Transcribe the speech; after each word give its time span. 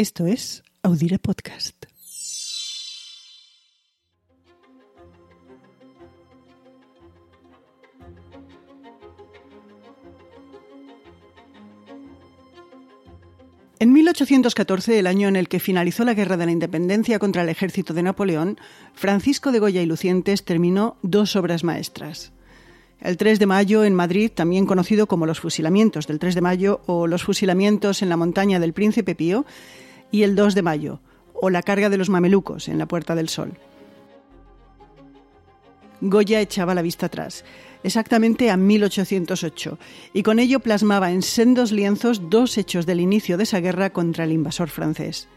Esto 0.00 0.24
es 0.24 0.62
Audire 0.82 1.18
Podcast. 1.18 1.84
En 13.78 13.92
1814, 13.92 14.98
el 14.98 15.06
año 15.06 15.28
en 15.28 15.36
el 15.36 15.48
que 15.50 15.60
finalizó 15.60 16.06
la 16.06 16.14
Guerra 16.14 16.38
de 16.38 16.46
la 16.46 16.52
Independencia 16.52 17.18
contra 17.18 17.42
el 17.42 17.50
ejército 17.50 17.92
de 17.92 18.02
Napoleón, 18.02 18.56
Francisco 18.94 19.52
de 19.52 19.58
Goya 19.58 19.82
y 19.82 19.86
Lucientes 19.86 20.46
terminó 20.46 20.96
dos 21.02 21.36
obras 21.36 21.62
maestras. 21.62 22.32
El 23.02 23.18
3 23.18 23.38
de 23.38 23.46
mayo 23.46 23.84
en 23.84 23.94
Madrid, 23.94 24.30
también 24.34 24.64
conocido 24.64 25.06
como 25.06 25.26
los 25.26 25.40
fusilamientos 25.40 26.06
del 26.06 26.18
3 26.18 26.34
de 26.34 26.40
mayo 26.40 26.80
o 26.86 27.06
los 27.06 27.22
fusilamientos 27.22 28.00
en 28.00 28.08
la 28.08 28.16
montaña 28.16 28.60
del 28.60 28.72
Príncipe 28.72 29.14
Pío, 29.14 29.44
y 30.10 30.22
el 30.22 30.34
2 30.34 30.54
de 30.54 30.62
mayo, 30.62 31.00
o 31.34 31.50
la 31.50 31.62
carga 31.62 31.88
de 31.88 31.96
los 31.96 32.10
mamelucos 32.10 32.68
en 32.68 32.78
la 32.78 32.86
Puerta 32.86 33.14
del 33.14 33.28
Sol. 33.28 33.52
Goya 36.00 36.40
echaba 36.40 36.74
la 36.74 36.82
vista 36.82 37.06
atrás, 37.06 37.44
exactamente 37.82 38.50
a 38.50 38.56
1808, 38.56 39.78
y 40.14 40.22
con 40.22 40.38
ello 40.38 40.60
plasmaba 40.60 41.12
en 41.12 41.22
sendos 41.22 41.72
lienzos 41.72 42.30
dos 42.30 42.56
hechos 42.56 42.86
del 42.86 43.00
inicio 43.00 43.36
de 43.36 43.42
esa 43.42 43.60
guerra 43.60 43.90
contra 43.90 44.24
el 44.24 44.32
invasor 44.32 44.70
francés. 44.70 45.28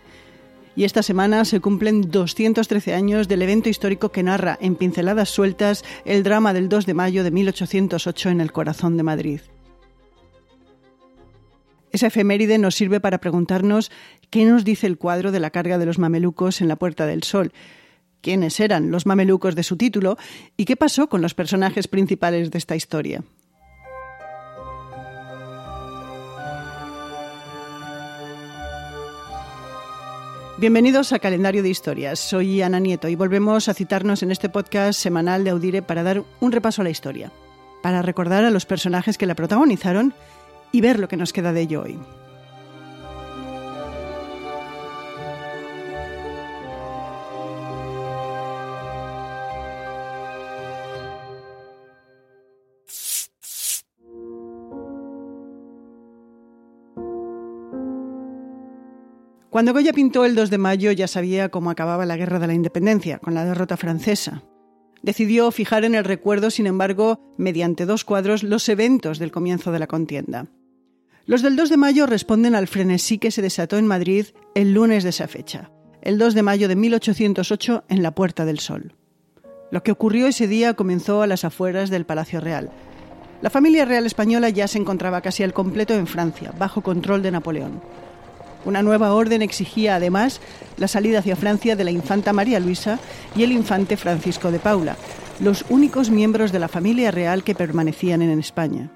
Y 0.76 0.86
esta 0.86 1.04
semana 1.04 1.46
se 1.46 1.60
cumplen 1.60 2.10
213 2.10 2.94
años 2.96 3.28
del 3.28 3.44
evento 3.44 3.70
histórico 3.70 4.10
que 4.10 4.24
narra 4.24 4.58
en 4.60 4.76
pinceladas 4.76 5.30
sueltas 5.30 5.84
el 6.04 6.24
drama 6.24 6.54
del 6.54 6.68
2 6.68 6.86
de 6.86 6.94
mayo 6.96 7.24
de 7.24 7.32
1808 7.32 8.30
en 8.30 8.42
el 8.42 8.52
corazón 8.52 8.98
de 8.98 9.04
Madrid. 9.04 9.42
Esa 11.92 12.08
efeméride 12.08 12.58
nos 12.58 12.74
sirve 12.74 13.00
para 13.00 13.20
preguntarnos 13.20 13.92
qué 14.34 14.46
nos 14.46 14.64
dice 14.64 14.88
el 14.88 14.98
cuadro 14.98 15.32
de 15.32 15.40
la 15.40 15.52
carga 15.52 15.78
de 15.78 15.86
los 15.86 16.00
mamelucos 16.00 16.60
en 16.60 16.68
la 16.68 16.76
Puerta 16.76 17.06
del 17.06 17.22
Sol, 17.22 17.54
quiénes 18.20 18.60
eran 18.60 18.90
los 18.90 19.06
mamelucos 19.06 19.54
de 19.54 19.62
su 19.62 19.78
título 19.78 20.18
y 20.58 20.66
qué 20.66 20.76
pasó 20.76 21.08
con 21.08 21.22
los 21.22 21.36
personajes 21.36 21.88
principales 21.88 22.50
de 22.50 22.58
esta 22.58 22.76
historia. 22.76 23.24
Bienvenidos 30.58 31.14
a 31.14 31.20
Calendario 31.20 31.62
de 31.62 31.70
Historias. 31.70 32.20
Soy 32.20 32.60
Ana 32.64 32.80
Nieto 32.80 33.10
y 33.10 33.16
volvemos 33.16 33.70
a 33.70 33.76
citarnos 33.76 34.24
en 34.24 34.32
este 34.32 34.50
podcast 34.50 35.00
semanal 35.00 35.44
de 35.44 35.52
Audire 35.52 35.84
para 35.84 36.02
dar 36.02 36.24
un 36.40 36.52
repaso 36.52 36.82
a 36.82 36.86
la 36.86 36.90
historia, 36.90 37.32
para 37.84 38.02
recordar 38.02 38.44
a 38.46 38.50
los 38.50 38.66
personajes 38.66 39.20
que 39.20 39.28
la 39.28 39.36
protagonizaron 39.36 40.12
y 40.72 40.82
ver 40.82 41.00
lo 41.00 41.08
que 41.08 41.18
nos 41.18 41.34
queda 41.34 41.54
de 41.54 41.62
ello 41.62 41.84
hoy. 41.84 42.00
Cuando 59.54 59.72
Goya 59.72 59.94
pintó 59.94 60.26
el 60.26 60.34
2 60.34 60.50
de 60.50 60.58
mayo 60.58 60.92
ya 60.94 61.08
sabía 61.08 61.50
cómo 61.50 61.70
acababa 61.70 62.08
la 62.08 62.18
Guerra 62.18 62.40
de 62.40 62.48
la 62.48 62.56
Independencia, 62.56 63.20
con 63.20 63.36
la 63.36 63.46
derrota 63.46 63.78
francesa. 63.78 64.42
Decidió 65.04 65.52
fijar 65.52 65.86
en 65.86 65.94
el 65.94 66.06
recuerdo, 66.06 66.50
sin 66.50 66.66
embargo, 66.66 67.20
mediante 67.38 67.86
dos 67.86 68.04
cuadros, 68.04 68.42
los 68.42 68.68
eventos 68.68 69.20
del 69.20 69.32
comienzo 69.32 69.72
de 69.72 69.78
la 69.78 69.86
contienda. 69.86 70.48
Los 71.28 71.44
del 71.44 71.56
2 71.56 71.70
de 71.70 71.78
mayo 71.78 72.08
responden 72.08 72.56
al 72.56 72.68
frenesí 72.68 73.20
que 73.20 73.30
se 73.30 73.44
desató 73.44 73.78
en 73.78 73.86
Madrid 73.86 74.26
el 74.56 74.74
lunes 74.74 75.04
de 75.04 75.12
esa 75.12 75.28
fecha, 75.28 75.70
el 76.02 76.18
2 76.18 76.34
de 76.34 76.42
mayo 76.42 76.68
de 76.68 76.76
1808 76.76 77.84
en 77.90 78.02
la 78.02 78.16
Puerta 78.16 78.46
del 78.46 78.58
Sol. 78.58 78.96
Lo 79.70 79.84
que 79.84 79.92
ocurrió 79.92 80.26
ese 80.26 80.48
día 80.48 80.74
comenzó 80.74 81.22
a 81.22 81.28
las 81.28 81.46
afueras 81.46 81.92
del 81.92 82.08
Palacio 82.08 82.40
Real. 82.42 82.72
La 83.44 83.52
familia 83.52 83.86
real 83.86 84.08
española 84.08 84.50
ya 84.50 84.68
se 84.68 84.80
encontraba 84.80 85.22
casi 85.22 85.44
al 85.44 85.54
completo 85.54 85.94
en 85.94 86.08
Francia, 86.08 86.52
bajo 86.58 86.82
control 86.82 87.22
de 87.22 87.30
Napoleón. 87.30 87.82
Una 88.66 88.82
nueva 88.82 89.14
orden 89.14 89.42
exigía 89.42 89.96
además 89.96 90.40
la 90.78 90.88
salida 90.88 91.20
hacia 91.20 91.36
Francia 91.36 91.76
de 91.76 91.84
la 91.84 91.92
infanta 91.92 92.34
María 92.34 92.60
Luisa 92.60 93.00
y 93.36 93.44
el 93.44 93.52
infante 93.52 93.98
Francisco 93.98 94.52
de 94.52 94.60
Paula, 94.60 94.96
los 95.40 95.66
únicos 95.70 96.10
miembros 96.10 96.52
de 96.52 96.60
la 96.60 96.68
familia 96.68 97.12
real 97.12 97.44
que 97.44 97.56
permanecían 97.56 98.22
en 98.22 98.40
España. 98.40 98.90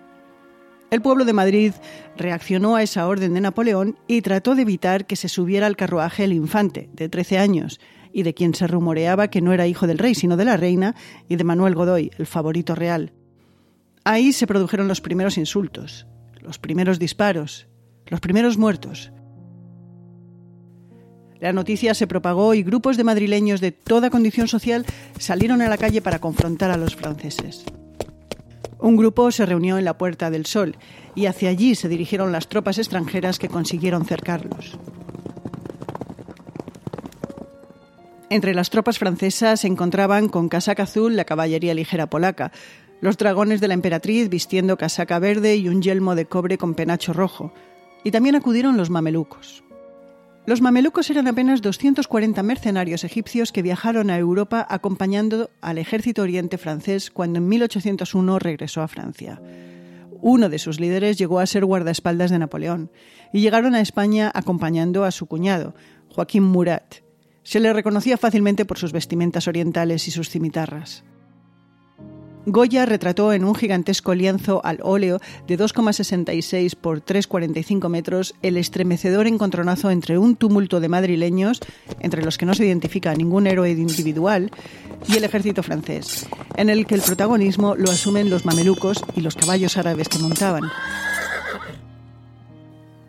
El 0.90 1.02
pueblo 1.02 1.26
de 1.26 1.34
Madrid 1.34 1.74
reaccionó 2.16 2.78
a 2.78 2.84
esa 2.84 3.08
orden 3.08 3.34
de 3.34 3.42
Napoleón 3.42 3.98
y 4.08 4.22
trató 4.22 4.56
de 4.56 4.62
evitar 4.62 5.06
que 5.06 5.18
se 5.18 5.28
subiera 5.28 5.68
al 5.68 5.76
carruaje 5.76 6.24
el 6.24 6.32
infante, 6.32 6.90
de 6.94 7.10
13 7.10 7.40
años, 7.40 7.82
y 8.14 8.24
de 8.24 8.34
quien 8.34 8.56
se 8.56 8.68
rumoreaba 8.68 9.28
que 9.28 9.42
no 9.42 9.52
era 9.52 9.68
hijo 9.68 9.86
del 9.86 9.98
rey, 9.98 10.16
sino 10.16 10.38
de 10.38 10.46
la 10.46 10.56
reina, 10.56 10.96
y 11.28 11.36
de 11.36 11.44
Manuel 11.44 11.76
Godoy, 11.76 12.12
el 12.18 12.26
favorito 12.26 12.74
real. 12.74 13.12
Ahí 14.06 14.32
se 14.32 14.48
produjeron 14.48 14.88
los 14.88 15.02
primeros 15.02 15.38
insultos, 15.38 16.08
los 16.40 16.58
primeros 16.58 17.00
disparos, 17.00 17.68
los 18.06 18.22
primeros 18.22 18.58
muertos, 18.58 19.12
la 21.40 21.54
noticia 21.54 21.94
se 21.94 22.08
propagó 22.08 22.54
y 22.54 22.64
grupos 22.64 22.98
de 22.98 23.04
madrileños 23.04 23.62
de 23.62 23.72
toda 23.72 24.10
condición 24.10 24.48
social 24.48 24.86
salieron 25.20 25.62
a 25.62 25.70
la 25.70 25.78
calle 25.78 26.02
para 26.02 26.20
confrontar 26.20 26.72
a 26.72 26.78
los 26.78 26.96
franceses. 26.96 27.64
Un 28.80 28.96
grupo 28.96 29.32
se 29.32 29.46
reunió 29.46 29.78
en 29.78 29.86
la 29.86 29.98
Puerta 29.98 30.30
del 30.30 30.46
Sol 30.46 30.76
y 31.16 31.26
hacia 31.26 31.50
allí 31.50 31.76
se 31.76 31.90
dirigieron 31.90 32.32
las 32.32 32.48
tropas 32.48 32.78
extranjeras 32.78 33.40
que 33.40 33.50
consiguieron 33.50 34.06
cercarlos. 34.06 34.78
Entre 38.30 38.54
las 38.54 38.70
tropas 38.70 39.00
francesas 39.00 39.62
se 39.62 39.68
encontraban 39.68 40.28
con 40.28 40.50
casaca 40.50 40.84
azul 40.84 41.16
la 41.16 41.26
caballería 41.26 41.74
ligera 41.74 42.10
polaca, 42.10 42.52
los 43.00 43.18
dragones 43.18 43.62
de 43.62 43.68
la 43.68 43.74
emperatriz 43.74 44.30
vistiendo 44.30 44.78
casaca 44.78 45.18
verde 45.20 45.56
y 45.56 45.70
un 45.70 45.82
yelmo 45.82 46.14
de 46.14 46.26
cobre 46.26 46.58
con 46.58 46.74
penacho 46.74 47.14
rojo, 47.14 47.54
y 48.04 48.12
también 48.12 48.36
acudieron 48.36 48.76
los 48.76 48.90
mamelucos. 48.90 49.64
Los 50.48 50.62
mamelucos 50.62 51.10
eran 51.10 51.28
apenas 51.28 51.62
240 51.62 52.42
mercenarios 52.42 53.04
egipcios 53.04 53.52
que 53.52 53.62
viajaron 53.62 54.10
a 54.10 54.18
Europa 54.18 54.66
acompañando 54.70 55.50
al 55.60 55.78
ejército 55.78 56.22
oriente 56.22 56.58
francés 56.58 57.12
cuando 57.12 57.40
en 57.40 57.50
1801 57.50 58.40
regresó 58.40 58.82
a 58.82 58.88
Francia. 58.88 59.42
Uno 60.22 60.48
de 60.48 60.58
sus 60.58 60.80
líderes 60.80 61.18
llegó 61.18 61.42
a 61.42 61.46
ser 61.46 61.66
guardaespaldas 61.66 62.32
de 62.32 62.40
Napoleón 62.40 62.90
y 63.34 63.42
llegaron 63.42 63.76
a 63.76 63.82
España 63.82 64.32
acompañando 64.34 65.04
a 65.04 65.12
su 65.12 65.26
cuñado, 65.26 65.76
Joaquín 66.08 66.44
Murat. 66.44 66.96
Se 67.44 67.60
le 67.60 67.74
reconocía 67.74 68.16
fácilmente 68.18 68.64
por 68.64 68.78
sus 68.78 68.94
vestimentas 68.94 69.50
orientales 69.50 70.08
y 70.08 70.12
sus 70.12 70.30
cimitarras. 70.30 71.04
Goya 72.50 72.86
retrató 72.86 73.34
en 73.34 73.44
un 73.44 73.56
gigantesco 73.56 74.16
lienzo 74.16 74.62
al 74.64 74.80
óleo 74.82 75.20
de 75.48 75.60
2,66 75.60 76.78
por 76.78 77.04
3,45 77.04 77.90
metros 77.90 78.36
el 78.42 78.56
estremecedor 78.56 79.28
encontronazo 79.28 79.92
entre 79.92 80.18
un 80.18 80.38
tumulto 80.38 80.80
de 80.80 80.88
madrileños, 80.88 81.60
entre 82.00 82.24
los 82.24 82.38
que 82.38 82.46
no 82.46 82.56
se 82.56 82.66
identifica 82.66 83.14
ningún 83.14 83.48
héroe 83.48 83.72
individual, 83.72 84.50
y 85.10 85.18
el 85.18 85.26
ejército 85.26 85.62
francés, 85.62 86.26
en 86.56 86.70
el 86.70 86.88
que 86.88 86.96
el 86.96 87.02
protagonismo 87.02 87.76
lo 87.76 87.92
asumen 87.92 88.30
los 88.30 88.46
mamelucos 88.46 89.04
y 89.14 89.20
los 89.20 89.36
caballos 89.36 89.76
árabes 89.76 90.08
que 90.08 90.20
montaban. 90.20 90.64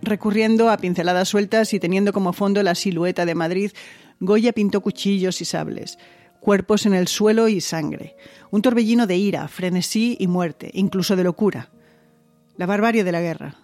Recurriendo 0.03 0.69
a 0.69 0.79
pinceladas 0.79 1.29
sueltas 1.29 1.73
y 1.75 1.79
teniendo 1.79 2.13
como 2.13 2.33
fondo 2.33 2.61
la 2.65 2.75
silueta 2.75 3.25
de 3.25 3.37
Madrid, 3.37 3.71
Goya 4.19 4.53
pintó 4.53 4.81
cuchillos 4.81 5.41
y 5.41 5.45
sables 5.45 5.97
cuerpos 6.41 6.87
en 6.87 6.95
el 6.95 7.09
suelo 7.09 7.49
y 7.49 7.61
sangre, 7.61 8.17
un 8.51 8.63
torbellino 8.63 9.07
de 9.07 9.17
ira, 9.17 9.49
frenesí 9.49 10.17
y 10.19 10.27
muerte, 10.27 10.71
incluso 10.75 11.17
de 11.17 11.25
locura, 11.25 11.71
la 12.57 12.67
barbarie 12.67 13.05
de 13.05 13.13
la 13.13 13.21
guerra. 13.21 13.57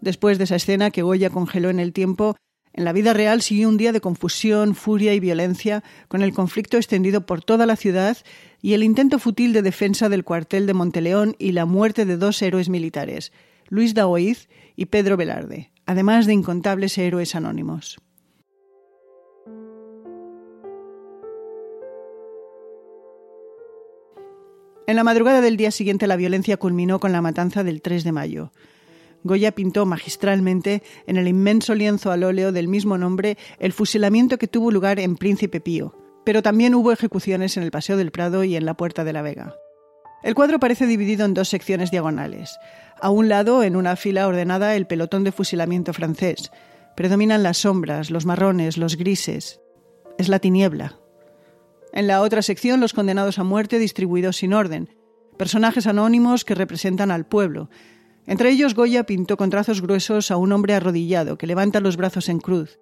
Después 0.00 0.36
de 0.36 0.44
esa 0.44 0.56
escena 0.56 0.90
que 0.90 1.02
Goya 1.02 1.30
congeló 1.30 1.70
en 1.70 1.80
el 1.80 1.94
tiempo, 1.94 2.36
en 2.74 2.84
la 2.84 2.92
vida 2.92 3.14
real 3.14 3.40
siguió 3.40 3.68
un 3.68 3.76
día 3.76 3.92
de 3.92 4.00
confusión, 4.00 4.74
furia 4.74 5.14
y 5.14 5.20
violencia, 5.20 5.84
con 6.08 6.22
el 6.22 6.34
conflicto 6.34 6.76
extendido 6.76 7.24
por 7.24 7.42
toda 7.42 7.66
la 7.66 7.76
ciudad 7.76 8.18
y 8.60 8.74
el 8.74 8.82
intento 8.82 9.18
fútil 9.20 9.52
de 9.52 9.62
defensa 9.62 10.08
del 10.08 10.24
cuartel 10.24 10.66
de 10.66 10.74
Monteleón 10.74 11.36
y 11.38 11.52
la 11.52 11.66
muerte 11.66 12.04
de 12.04 12.16
dos 12.16 12.42
héroes 12.42 12.68
militares, 12.68 13.32
Luis 13.68 13.94
Daoiz 13.94 14.48
y 14.74 14.86
Pedro 14.86 15.16
Velarde, 15.16 15.70
además 15.86 16.26
de 16.26 16.34
incontables 16.34 16.96
héroes 16.98 17.34
anónimos. 17.34 17.98
En 24.86 24.96
la 24.96 25.04
madrugada 25.04 25.40
del 25.40 25.56
día 25.56 25.70
siguiente 25.70 26.06
la 26.06 26.16
violencia 26.16 26.58
culminó 26.58 27.00
con 27.00 27.12
la 27.12 27.22
matanza 27.22 27.64
del 27.64 27.80
3 27.80 28.04
de 28.04 28.12
mayo. 28.12 28.52
Goya 29.22 29.52
pintó 29.52 29.86
magistralmente 29.86 30.82
en 31.06 31.16
el 31.16 31.26
inmenso 31.26 31.74
lienzo 31.74 32.12
al 32.12 32.24
óleo 32.24 32.52
del 32.52 32.68
mismo 32.68 32.98
nombre 32.98 33.38
el 33.58 33.72
fusilamiento 33.72 34.36
que 34.36 34.46
tuvo 34.48 34.70
lugar 34.70 35.00
en 35.00 35.16
Príncipe 35.16 35.62
Pío, 35.62 35.96
pero 36.26 36.42
también 36.42 36.74
hubo 36.74 36.92
ejecuciones 36.92 37.56
en 37.56 37.62
el 37.62 37.70
Paseo 37.70 37.96
del 37.96 38.10
Prado 38.10 38.44
y 38.44 38.56
en 38.56 38.66
la 38.66 38.74
Puerta 38.74 39.02
de 39.04 39.14
la 39.14 39.22
Vega. 39.22 39.54
El 40.22 40.34
cuadro 40.34 40.58
parece 40.58 40.86
dividido 40.86 41.24
en 41.24 41.34
dos 41.34 41.48
secciones 41.48 41.90
diagonales. 41.90 42.58
A 43.04 43.10
un 43.10 43.28
lado, 43.28 43.62
en 43.62 43.76
una 43.76 43.96
fila 43.96 44.26
ordenada, 44.26 44.76
el 44.76 44.86
pelotón 44.86 45.24
de 45.24 45.30
fusilamiento 45.30 45.92
francés. 45.92 46.50
Predominan 46.96 47.42
las 47.42 47.58
sombras, 47.58 48.10
los 48.10 48.24
marrones, 48.24 48.78
los 48.78 48.96
grises. 48.96 49.60
Es 50.16 50.30
la 50.30 50.38
tiniebla. 50.38 50.96
En 51.92 52.06
la 52.06 52.22
otra 52.22 52.40
sección, 52.40 52.80
los 52.80 52.94
condenados 52.94 53.38
a 53.38 53.44
muerte 53.44 53.78
distribuidos 53.78 54.38
sin 54.38 54.54
orden. 54.54 54.88
Personajes 55.36 55.86
anónimos 55.86 56.46
que 56.46 56.54
representan 56.54 57.10
al 57.10 57.26
pueblo. 57.26 57.68
Entre 58.26 58.48
ellos, 58.48 58.74
Goya 58.74 59.04
pintó 59.04 59.36
con 59.36 59.50
trazos 59.50 59.82
gruesos 59.82 60.30
a 60.30 60.38
un 60.38 60.52
hombre 60.52 60.72
arrodillado 60.72 61.36
que 61.36 61.46
levanta 61.46 61.80
los 61.80 61.98
brazos 61.98 62.30
en 62.30 62.38
cruz. 62.38 62.78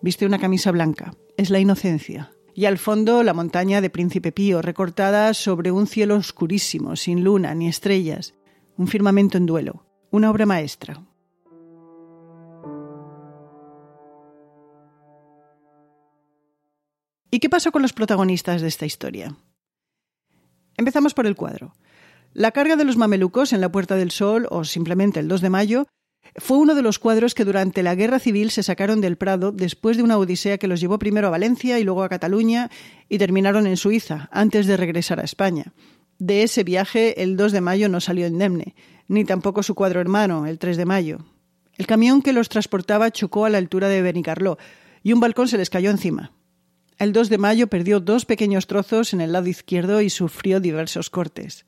Viste 0.00 0.24
una 0.24 0.38
camisa 0.38 0.70
blanca. 0.70 1.16
Es 1.36 1.50
la 1.50 1.58
inocencia 1.58 2.30
y 2.54 2.66
al 2.66 2.78
fondo 2.78 3.24
la 3.24 3.34
montaña 3.34 3.80
de 3.80 3.90
Príncipe 3.90 4.30
Pío, 4.30 4.62
recortada 4.62 5.34
sobre 5.34 5.72
un 5.72 5.88
cielo 5.88 6.14
oscurísimo, 6.14 6.94
sin 6.94 7.24
luna 7.24 7.52
ni 7.56 7.66
estrellas, 7.66 8.34
un 8.76 8.88
firmamento 8.88 9.38
en 9.38 9.46
duelo, 9.46 9.86
una 10.10 10.30
obra 10.30 10.46
maestra. 10.46 11.00
¿Y 17.30 17.40
qué 17.40 17.48
pasó 17.48 17.72
con 17.72 17.82
los 17.82 17.92
protagonistas 17.92 18.62
de 18.62 18.68
esta 18.68 18.86
historia? 18.86 19.36
Empezamos 20.76 21.14
por 21.14 21.26
el 21.26 21.34
cuadro. 21.34 21.74
La 22.32 22.52
carga 22.52 22.76
de 22.76 22.84
los 22.84 22.96
mamelucos 22.96 23.52
en 23.52 23.60
la 23.60 23.70
Puerta 23.70 23.96
del 23.96 24.10
Sol, 24.10 24.46
o 24.50 24.64
simplemente 24.64 25.20
el 25.20 25.28
2 25.28 25.40
de 25.40 25.50
mayo, 25.50 25.86
fue 26.36 26.58
uno 26.58 26.74
de 26.74 26.82
los 26.82 26.98
cuadros 26.98 27.34
que 27.34 27.44
durante 27.44 27.82
la 27.82 27.94
Guerra 27.94 28.18
Civil 28.18 28.50
se 28.50 28.62
sacaron 28.62 29.00
del 29.00 29.16
Prado 29.16 29.52
después 29.52 29.96
de 29.96 30.02
una 30.02 30.18
odisea 30.18 30.58
que 30.58 30.66
los 30.66 30.80
llevó 30.80 30.98
primero 30.98 31.28
a 31.28 31.30
Valencia 31.30 31.78
y 31.78 31.84
luego 31.84 32.02
a 32.02 32.08
Cataluña 32.08 32.70
y 33.08 33.18
terminaron 33.18 33.66
en 33.66 33.76
Suiza, 33.76 34.28
antes 34.32 34.66
de 34.66 34.76
regresar 34.76 35.20
a 35.20 35.24
España. 35.24 35.72
De 36.18 36.42
ese 36.42 36.64
viaje, 36.64 37.22
el 37.22 37.36
2 37.36 37.52
de 37.52 37.60
mayo 37.60 37.88
no 37.88 38.00
salió 38.00 38.26
indemne, 38.26 38.74
ni 39.08 39.24
tampoco 39.24 39.62
su 39.62 39.74
cuadro 39.74 40.00
hermano, 40.00 40.46
el 40.46 40.58
3 40.58 40.76
de 40.76 40.84
mayo. 40.84 41.18
El 41.76 41.86
camión 41.86 42.22
que 42.22 42.32
los 42.32 42.48
transportaba 42.48 43.10
chocó 43.10 43.44
a 43.44 43.50
la 43.50 43.58
altura 43.58 43.88
de 43.88 44.02
Benicarló 44.02 44.58
y 45.02 45.12
un 45.12 45.20
balcón 45.20 45.48
se 45.48 45.58
les 45.58 45.70
cayó 45.70 45.90
encima. 45.90 46.32
El 46.98 47.12
2 47.12 47.28
de 47.28 47.38
mayo 47.38 47.66
perdió 47.66 47.98
dos 47.98 48.24
pequeños 48.24 48.66
trozos 48.68 49.12
en 49.12 49.20
el 49.20 49.32
lado 49.32 49.48
izquierdo 49.48 50.00
y 50.00 50.10
sufrió 50.10 50.60
diversos 50.60 51.10
cortes. 51.10 51.66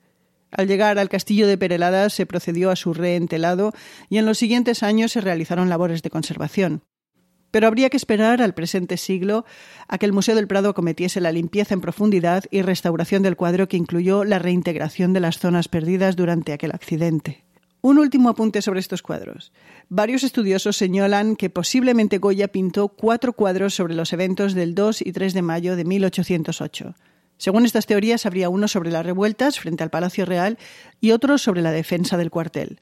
Al 0.51 0.67
llegar 0.67 0.97
al 0.97 1.09
castillo 1.09 1.45
de 1.47 1.57
Perelada 1.57 2.09
se 2.09 2.25
procedió 2.25 2.71
a 2.71 2.77
su 2.77 2.93
reentelado 2.93 3.73
y 4.09 4.17
en 4.17 4.25
los 4.25 4.37
siguientes 4.37 4.81
años 4.81 5.11
se 5.11 5.19
realizaron 5.21 5.67
labores 5.67 6.01
de 6.01 6.09
conservación. 6.09 6.83
Pero 7.51 7.67
habría 7.67 7.89
que 7.89 7.97
esperar 7.97 8.41
al 8.41 8.53
presente 8.53 8.97
siglo 8.97 9.45
a 9.87 9.97
que 9.97 10.05
el 10.05 10.13
Museo 10.13 10.35
del 10.35 10.47
Prado 10.47 10.73
cometiese 10.73 11.21
la 11.21 11.31
limpieza 11.31 11.73
en 11.73 11.81
profundidad 11.81 12.43
y 12.51 12.61
restauración 12.61 13.23
del 13.23 13.37
cuadro 13.37 13.67
que 13.67 13.77
incluyó 13.77 14.23
la 14.23 14.39
reintegración 14.39 15.13
de 15.13 15.21
las 15.21 15.39
zonas 15.39 15.67
perdidas 15.67 16.15
durante 16.15 16.53
aquel 16.53 16.71
accidente. 16.71 17.45
Un 17.81 17.99
último 17.99 18.29
apunte 18.29 18.61
sobre 18.61 18.79
estos 18.79 19.01
cuadros. 19.01 19.53
Varios 19.87 20.23
estudiosos 20.23 20.75
señalan 20.75 21.35
que 21.35 21.49
posiblemente 21.49 22.17
Goya 22.17 22.47
pintó 22.47 22.89
cuatro 22.89 23.33
cuadros 23.33 23.75
sobre 23.75 23.93
los 23.93 24.11
eventos 24.13 24.53
del 24.53 24.75
2 24.75 25.01
y 25.05 25.11
3 25.13 25.33
de 25.33 25.41
mayo 25.41 25.75
de 25.75 25.85
1808. 25.85 26.95
Según 27.37 27.65
estas 27.65 27.85
teorías, 27.85 28.25
habría 28.25 28.49
uno 28.49 28.67
sobre 28.67 28.91
las 28.91 29.05
revueltas 29.05 29.59
frente 29.59 29.83
al 29.83 29.91
Palacio 29.91 30.25
Real 30.25 30.57
y 30.99 31.11
otro 31.11 31.37
sobre 31.37 31.61
la 31.61 31.71
defensa 31.71 32.17
del 32.17 32.31
cuartel. 32.31 32.81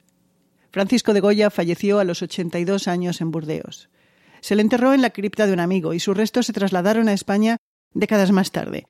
Francisco 0.72 1.14
de 1.14 1.20
Goya 1.20 1.50
falleció 1.50 2.00
a 2.00 2.04
los 2.06 2.22
82 2.22 2.88
años 2.88 3.22
en 3.22 3.32
Burdeos. 3.32 3.90
Se 4.46 4.56
le 4.56 4.62
enterró 4.62 4.94
en 4.94 5.02
la 5.02 5.10
cripta 5.10 5.48
de 5.48 5.54
un 5.54 5.60
amigo 5.60 5.96
y 5.96 6.00
sus 6.00 6.16
restos 6.16 6.46
se 6.46 6.54
trasladaron 6.54 7.10
a 7.10 7.14
España 7.14 7.58
décadas 7.96 8.32
más 8.32 8.52
tarde. 8.52 8.86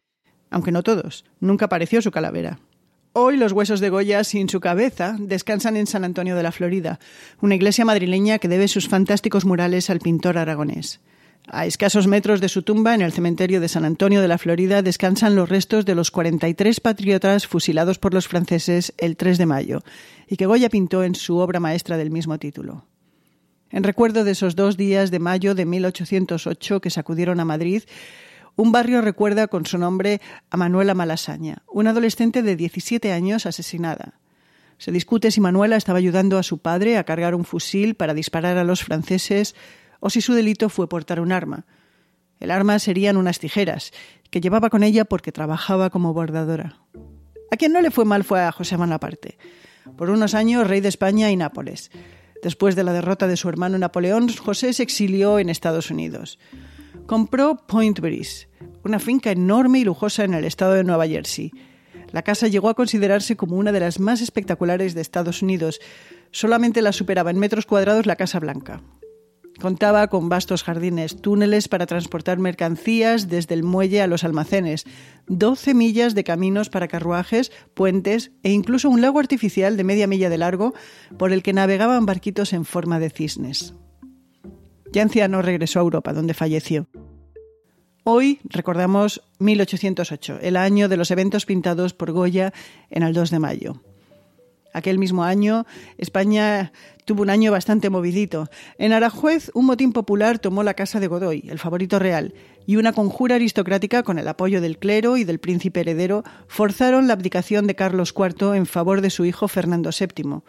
Aunque 0.50 0.74
no 0.74 0.84
todos, 0.84 1.24
nunca 1.40 1.68
apareció 1.68 2.02
su 2.02 2.12
calavera. 2.12 2.60
Hoy 3.14 3.38
los 3.38 3.54
huesos 3.54 3.80
de 3.80 3.90
Goya 3.90 4.26
sin 4.26 4.50
su 4.50 4.60
cabeza 4.60 5.16
descansan 5.18 5.78
en 5.78 5.88
San 5.88 6.04
Antonio 6.04 6.36
de 6.36 6.44
la 6.44 6.52
Florida, 6.52 7.00
una 7.40 7.56
iglesia 7.56 7.86
madrileña 7.86 8.38
que 8.38 8.50
debe 8.50 8.68
sus 8.68 8.90
fantásticos 8.90 9.46
murales 9.46 9.90
al 9.90 10.02
pintor 10.02 10.38
aragonés. 10.38 11.00
A 11.48 11.66
escasos 11.66 12.06
metros 12.06 12.42
de 12.42 12.50
su 12.50 12.64
tumba, 12.64 12.94
en 12.94 13.02
el 13.02 13.14
cementerio 13.14 13.62
de 13.62 13.70
San 13.70 13.86
Antonio 13.86 14.22
de 14.22 14.28
la 14.28 14.38
Florida, 14.38 14.82
descansan 14.82 15.38
los 15.38 15.48
restos 15.48 15.86
de 15.86 15.96
los 15.96 16.12
43 16.12 16.82
patriotas 16.82 17.48
fusilados 17.48 17.98
por 17.98 18.14
los 18.14 18.28
franceses 18.28 18.94
el 18.98 19.16
3 19.16 19.38
de 19.38 19.46
mayo, 19.46 19.84
y 20.28 20.36
que 20.36 20.48
Goya 20.48 20.68
pintó 20.68 21.06
en 21.06 21.16
su 21.16 21.38
obra 21.38 21.62
maestra 21.62 21.96
del 21.96 22.12
mismo 22.12 22.38
título. 22.40 22.84
En 23.76 23.84
recuerdo 23.84 24.24
de 24.24 24.32
esos 24.32 24.56
dos 24.56 24.78
días 24.78 25.12
de 25.12 25.20
mayo 25.20 25.54
de 25.54 25.66
1808 25.66 26.80
que 26.80 26.90
sacudieron 26.90 27.42
a 27.42 27.46
Madrid, 27.46 27.84
un 28.56 28.72
barrio 28.72 29.02
recuerda 29.02 29.50
con 29.50 29.66
su 29.66 29.78
nombre 29.78 30.22
a 30.50 30.56
Manuela 30.56 30.94
Malasaña, 30.94 31.64
una 31.68 31.90
adolescente 31.90 32.42
de 32.42 32.56
17 32.56 33.12
años 33.12 33.46
asesinada. 33.46 34.14
Se 34.78 34.94
discute 34.94 35.30
si 35.30 35.42
Manuela 35.42 35.76
estaba 35.76 36.00
ayudando 36.00 36.38
a 36.38 36.44
su 36.44 36.60
padre 36.60 36.98
a 36.98 37.04
cargar 37.04 37.36
un 37.36 37.44
fusil 37.44 37.96
para 37.96 38.14
disparar 38.14 38.58
a 38.58 38.64
los 38.64 38.82
franceses 38.82 39.56
o 40.00 40.10
si 40.10 40.22
su 40.22 40.34
delito 40.34 40.70
fue 40.70 40.88
portar 40.88 41.20
un 41.20 41.34
arma. 41.34 41.66
El 42.40 42.52
arma 42.52 42.80
serían 42.80 43.18
unas 43.18 43.40
tijeras, 43.40 43.92
que 44.30 44.40
llevaba 44.40 44.70
con 44.70 44.84
ella 44.84 45.04
porque 45.04 45.34
trabajaba 45.34 45.90
como 45.90 46.14
bordadora. 46.14 46.78
A 47.52 47.58
quien 47.58 47.74
no 47.74 47.82
le 47.82 47.92
fue 47.92 48.06
mal 48.06 48.24
fue 48.24 48.40
a 48.40 48.54
José 48.54 48.78
Bonaparte, 48.78 49.38
por 49.98 50.12
unos 50.12 50.34
años 50.34 50.66
rey 50.66 50.80
de 50.80 50.88
España 50.88 51.30
y 51.30 51.36
Nápoles. 51.36 51.92
Después 52.42 52.76
de 52.76 52.84
la 52.84 52.94
derrota 52.94 53.28
de 53.28 53.38
su 53.38 53.50
hermano 53.50 53.78
Napoleón, 53.78 54.28
José 54.30 54.74
se 54.74 54.84
exilió 54.84 55.40
en 55.40 55.50
Estados 55.50 55.90
Unidos. 55.90 56.40
Compró 57.08 57.58
Point 57.68 58.00
Breeze, 58.00 58.48
una 58.84 59.00
finca 59.00 59.32
enorme 59.32 59.80
y 59.80 59.84
lujosa 59.84 60.24
en 60.24 60.34
el 60.34 60.46
estado 60.46 60.74
de 60.74 60.84
Nueva 60.84 61.08
Jersey. 61.08 61.52
La 62.12 62.24
casa 62.24 62.48
llegó 62.48 62.70
a 62.70 62.76
considerarse 62.76 63.36
como 63.36 63.58
una 63.58 63.72
de 63.72 63.80
las 63.80 64.00
más 64.00 64.22
espectaculares 64.22 64.94
de 64.94 65.02
Estados 65.02 65.42
Unidos. 65.42 65.80
Solamente 66.32 66.82
la 66.82 66.92
superaba 66.92 67.32
en 67.32 67.40
metros 67.40 67.66
cuadrados 67.66 68.06
la 68.06 68.16
Casa 68.16 68.40
Blanca. 68.40 68.82
Contaba 69.60 70.08
con 70.08 70.28
vastos 70.28 70.64
jardines, 70.64 71.22
túneles 71.22 71.68
para 71.70 71.86
transportar 71.86 72.40
mercancías 72.40 73.30
desde 73.30 73.54
el 73.54 73.64
muelle 73.64 74.02
a 74.02 74.08
los 74.08 74.24
almacenes, 74.24 74.86
12 75.28 75.74
millas 75.74 76.14
de 76.14 76.26
caminos 76.26 76.70
para 76.70 76.88
carruajes, 76.90 77.52
puentes 77.74 78.32
e 78.44 78.52
incluso 78.52 78.90
un 78.90 79.02
lago 79.02 79.20
artificial 79.20 79.78
de 79.78 79.84
media 79.86 80.08
milla 80.08 80.30
de 80.30 80.38
largo 80.38 80.74
por 81.18 81.32
el 81.32 81.42
que 81.42 81.54
navegaban 81.54 82.06
barquitos 82.06 82.52
en 82.52 82.66
forma 82.66 83.00
de 83.00 83.10
cisnes. 83.10 83.74
Ya 84.92 85.04
anciano 85.04 85.42
regresó 85.42 85.80
a 85.80 85.84
Europa, 85.84 86.14
donde 86.14 86.34
falleció. 86.34 86.88
Hoy 88.04 88.40
recordamos 88.44 89.24
1808, 89.40 90.40
el 90.42 90.58
año 90.58 90.90
de 90.90 90.98
los 90.98 91.12
eventos 91.12 91.46
pintados 91.46 91.94
por 91.94 92.12
Goya 92.12 92.54
en 92.90 93.04
el 93.04 93.14
2 93.14 93.32
de 93.32 93.40
mayo. 93.40 93.82
Aquel 94.74 95.00
mismo 95.00 95.24
año, 95.24 95.66
España 95.98 96.74
tuvo 97.06 97.22
un 97.22 97.30
año 97.30 97.52
bastante 97.52 97.90
movidito. 97.90 98.50
En 98.78 98.92
Arajuez, 98.92 99.52
un 99.54 99.68
motín 99.68 99.94
popular 99.94 100.40
tomó 100.40 100.64
la 100.64 100.74
casa 100.74 101.00
de 101.00 101.08
Godoy, 101.08 101.46
el 101.48 101.60
favorito 101.60 102.00
real, 102.00 102.34
y 102.66 102.76
una 102.76 102.94
conjura 102.94 103.36
aristocrática, 103.36 104.04
con 104.04 104.20
el 104.20 104.28
apoyo 104.28 104.60
del 104.60 104.80
clero 104.80 105.16
y 105.18 105.24
del 105.24 105.40
príncipe 105.40 105.82
heredero, 105.82 106.24
forzaron 106.48 107.08
la 107.08 107.14
abdicación 107.14 107.68
de 107.68 107.76
Carlos 107.76 108.14
IV 108.18 108.56
en 108.56 108.66
favor 108.66 109.02
de 109.02 109.12
su 109.12 109.24
hijo 109.24 109.48
Fernando 109.48 109.92
VII. 109.98 110.42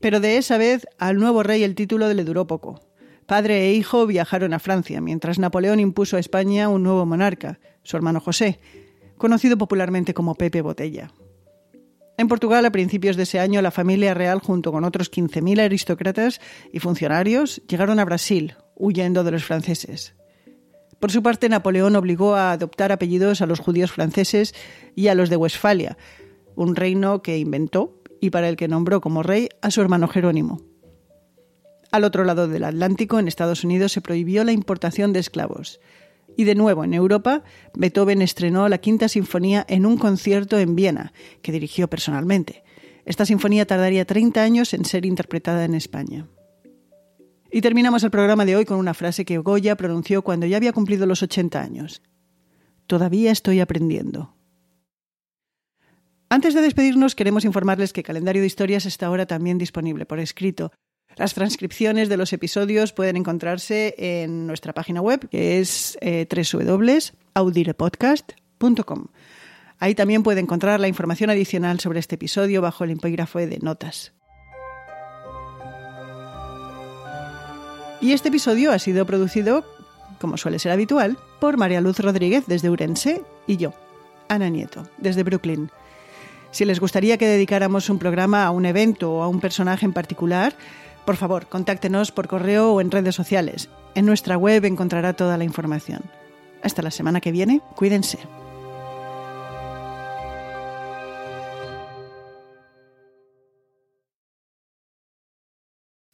Pero 0.00 0.20
de 0.20 0.36
esa 0.36 0.58
vez 0.58 0.86
al 0.98 1.16
nuevo 1.16 1.42
rey 1.42 1.64
el 1.64 1.74
título 1.74 2.12
le 2.12 2.24
duró 2.24 2.46
poco. 2.46 2.80
Padre 3.26 3.64
e 3.64 3.74
hijo 3.74 4.06
viajaron 4.06 4.52
a 4.52 4.58
Francia, 4.58 5.00
mientras 5.00 5.38
Napoleón 5.38 5.80
impuso 5.80 6.18
a 6.18 6.20
España 6.20 6.68
un 6.68 6.82
nuevo 6.82 7.06
monarca, 7.06 7.58
su 7.82 7.96
hermano 7.96 8.20
José, 8.20 8.60
conocido 9.16 9.56
popularmente 9.56 10.12
como 10.12 10.34
Pepe 10.34 10.60
Botella. 10.60 11.10
En 12.16 12.28
Portugal, 12.28 12.64
a 12.64 12.70
principios 12.70 13.16
de 13.16 13.24
ese 13.24 13.40
año, 13.40 13.60
la 13.60 13.72
familia 13.72 14.14
real, 14.14 14.38
junto 14.38 14.70
con 14.70 14.84
otros 14.84 15.10
15.000 15.10 15.60
aristócratas 15.60 16.40
y 16.72 16.78
funcionarios, 16.78 17.60
llegaron 17.68 17.98
a 17.98 18.04
Brasil, 18.04 18.54
huyendo 18.76 19.24
de 19.24 19.32
los 19.32 19.44
franceses. 19.44 20.14
Por 21.00 21.10
su 21.10 21.22
parte, 21.22 21.48
Napoleón 21.48 21.96
obligó 21.96 22.36
a 22.36 22.52
adoptar 22.52 22.92
apellidos 22.92 23.42
a 23.42 23.46
los 23.46 23.58
judíos 23.58 23.90
franceses 23.90 24.54
y 24.94 25.08
a 25.08 25.14
los 25.16 25.28
de 25.28 25.36
Westfalia, 25.36 25.98
un 26.54 26.76
reino 26.76 27.20
que 27.20 27.38
inventó 27.38 28.00
y 28.20 28.30
para 28.30 28.48
el 28.48 28.56
que 28.56 28.68
nombró 28.68 29.00
como 29.00 29.24
rey 29.24 29.48
a 29.60 29.72
su 29.72 29.80
hermano 29.80 30.06
Jerónimo. 30.06 30.62
Al 31.90 32.04
otro 32.04 32.24
lado 32.24 32.46
del 32.46 32.64
Atlántico, 32.64 33.18
en 33.18 33.26
Estados 33.26 33.64
Unidos, 33.64 33.92
se 33.92 34.00
prohibió 34.00 34.44
la 34.44 34.52
importación 34.52 35.12
de 35.12 35.20
esclavos 35.20 35.80
y 36.36 36.44
de 36.44 36.54
nuevo, 36.54 36.84
en 36.84 36.94
Europa, 36.94 37.42
Beethoven 37.74 38.22
estrenó 38.22 38.68
la 38.68 38.78
Quinta 38.78 39.08
Sinfonía 39.08 39.64
en 39.68 39.86
un 39.86 39.96
concierto 39.96 40.58
en 40.58 40.74
Viena, 40.74 41.12
que 41.42 41.52
dirigió 41.52 41.88
personalmente. 41.88 42.64
Esta 43.04 43.26
sinfonía 43.26 43.66
tardaría 43.66 44.04
30 44.04 44.42
años 44.42 44.72
en 44.74 44.84
ser 44.84 45.04
interpretada 45.04 45.64
en 45.64 45.74
España. 45.74 46.26
Y 47.50 47.60
terminamos 47.60 48.02
el 48.02 48.10
programa 48.10 48.44
de 48.44 48.56
hoy 48.56 48.64
con 48.64 48.78
una 48.78 48.94
frase 48.94 49.24
que 49.24 49.38
Goya 49.38 49.76
pronunció 49.76 50.22
cuando 50.22 50.46
ya 50.46 50.56
había 50.56 50.72
cumplido 50.72 51.06
los 51.06 51.22
80 51.22 51.60
años. 51.60 52.02
Todavía 52.86 53.30
estoy 53.30 53.60
aprendiendo. 53.60 54.34
Antes 56.28 56.54
de 56.54 56.62
despedirnos, 56.62 57.14
queremos 57.14 57.44
informarles 57.44 57.92
que 57.92 58.02
Calendario 58.02 58.42
de 58.42 58.46
Historias 58.46 58.86
está 58.86 59.06
ahora 59.06 59.26
también 59.26 59.58
disponible 59.58 60.04
por 60.04 60.18
escrito 60.18 60.72
las 61.16 61.34
transcripciones 61.34 62.08
de 62.08 62.16
los 62.16 62.32
episodios 62.32 62.92
pueden 62.92 63.16
encontrarse 63.16 63.94
en 63.98 64.46
nuestra 64.46 64.72
página 64.72 65.00
web, 65.00 65.28
que 65.28 65.58
es 65.60 65.98
eh, 66.00 66.28
www.audirepodcast.com. 66.30 69.06
Ahí 69.78 69.94
también 69.94 70.22
puede 70.22 70.40
encontrar 70.40 70.80
la 70.80 70.88
información 70.88 71.30
adicional 71.30 71.80
sobre 71.80 72.00
este 72.00 72.14
episodio 72.14 72.62
bajo 72.62 72.84
el 72.84 72.90
empígrafo 72.90 73.38
de 73.38 73.58
notas. 73.58 74.12
Y 78.00 78.12
este 78.12 78.28
episodio 78.28 78.72
ha 78.72 78.78
sido 78.78 79.06
producido, 79.06 79.64
como 80.20 80.36
suele 80.36 80.58
ser 80.58 80.72
habitual, 80.72 81.18
por 81.40 81.56
María 81.56 81.80
Luz 81.80 81.98
Rodríguez 82.00 82.44
desde 82.46 82.70
Urense 82.70 83.22
y 83.46 83.56
yo, 83.56 83.72
Ana 84.28 84.48
Nieto, 84.48 84.88
desde 84.98 85.22
Brooklyn. 85.22 85.70
Si 86.50 86.64
les 86.64 86.80
gustaría 86.80 87.18
que 87.18 87.26
dedicáramos 87.26 87.90
un 87.90 87.98
programa 87.98 88.44
a 88.44 88.50
un 88.50 88.66
evento 88.66 89.12
o 89.12 89.22
a 89.22 89.28
un 89.28 89.40
personaje 89.40 89.86
en 89.86 89.92
particular, 89.92 90.54
por 91.04 91.16
favor, 91.16 91.46
contáctenos 91.46 92.10
por 92.10 92.28
correo 92.28 92.72
o 92.72 92.80
en 92.80 92.90
redes 92.90 93.14
sociales. 93.14 93.68
En 93.94 94.06
nuestra 94.06 94.36
web 94.36 94.64
encontrará 94.64 95.12
toda 95.12 95.36
la 95.36 95.44
información. 95.44 96.02
Hasta 96.62 96.82
la 96.82 96.90
semana 96.90 97.20
que 97.20 97.32
viene, 97.32 97.60
cuídense. 97.76 98.18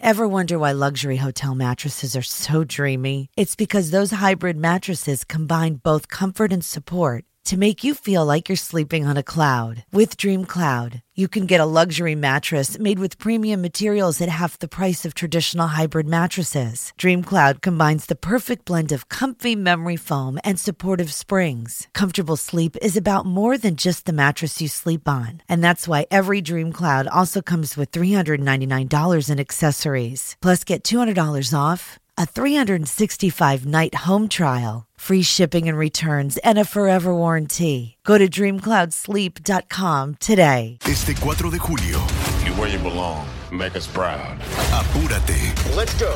Ever 0.02 0.26
wonder 0.26 0.58
why 0.58 0.72
luxury 0.72 1.18
hotel 1.18 1.54
mattresses 1.54 2.16
are 2.16 2.22
so 2.22 2.64
dreamy? 2.64 3.28
It's 3.36 3.54
because 3.54 3.92
those 3.92 4.16
hybrid 4.16 4.56
mattresses 4.56 5.24
combine 5.24 5.74
both 5.74 6.08
comfort 6.08 6.52
and 6.52 6.64
support 6.64 7.24
to 7.44 7.56
make 7.56 7.82
you 7.82 7.94
feel 7.94 8.24
like 8.24 8.48
you're 8.48 8.56
sleeping 8.56 9.06
on 9.06 9.16
a 9.16 9.22
cloud. 9.22 9.84
With 9.92 10.16
Dream 10.16 10.44
Cloud, 10.44 11.02
you 11.14 11.28
can 11.28 11.46
get 11.46 11.60
a 11.60 11.66
luxury 11.66 12.14
mattress 12.14 12.78
made 12.78 12.98
with 12.98 13.18
premium 13.18 13.62
materials 13.62 14.20
at 14.20 14.28
half 14.28 14.58
the 14.58 14.68
price 14.68 15.04
of 15.04 15.14
traditional 15.14 15.68
hybrid 15.68 16.06
mattresses. 16.06 16.92
Dream 16.96 17.22
Cloud 17.22 17.62
combines 17.62 18.06
the 18.06 18.14
perfect 18.14 18.64
blend 18.64 18.92
of 18.92 19.08
comfy 19.08 19.56
memory 19.56 19.96
foam 19.96 20.38
and 20.44 20.60
supportive 20.60 21.12
springs. 21.12 21.88
Comfortable 21.94 22.36
sleep 22.36 22.76
is 22.82 22.96
about 22.96 23.24
more 23.24 23.56
than 23.56 23.76
just 23.76 24.06
the 24.06 24.12
mattress 24.12 24.60
you 24.60 24.68
sleep 24.68 25.08
on, 25.08 25.42
and 25.48 25.64
that's 25.64 25.88
why 25.88 26.06
every 26.10 26.40
Dream 26.40 26.72
Cloud 26.72 27.06
also 27.08 27.40
comes 27.40 27.76
with 27.76 27.92
$399 27.92 29.30
in 29.30 29.40
accessories. 29.40 30.36
Plus, 30.40 30.64
get 30.64 30.84
$200 30.84 31.54
off 31.56 31.98
a 32.20 32.26
365 32.26 33.64
night 33.64 33.94
home 33.94 34.28
trial, 34.28 34.84
free 35.00 35.22
shipping 35.22 35.66
and 35.66 35.78
returns, 35.78 36.36
and 36.44 36.58
a 36.58 36.64
forever 36.64 37.14
warranty. 37.14 37.96
Go 38.04 38.18
to 38.18 38.28
dreamcloudsleep.com 38.28 40.16
today. 40.20 40.78
Este 40.86 41.14
4 41.14 41.50
de 41.50 41.58
julio. 41.58 41.98
You're 42.44 42.54
where 42.56 42.68
you 42.68 42.78
belong. 42.78 43.26
Make 43.50 43.74
us 43.76 43.86
proud. 43.86 44.38
Apúrate. 44.72 45.40
Let's 45.74 45.94
go. 45.98 46.14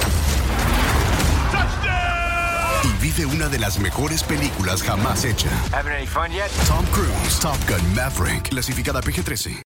Touchdown! 1.50 2.04
Y 2.84 2.92
vive 3.00 3.24
una 3.26 3.48
de 3.48 3.58
las 3.58 3.78
mejores 3.78 4.22
películas 4.22 4.82
jamás 4.82 5.24
hecha. 5.24 5.48
Having 5.72 5.92
any 5.92 6.06
fun 6.06 6.30
yet? 6.30 6.50
Tom 6.66 6.84
Cruise, 6.92 7.40
Top 7.40 7.58
Gun 7.66 7.82
Maverick, 7.94 8.50
clasificada 8.50 9.00
PG-13. 9.00 9.62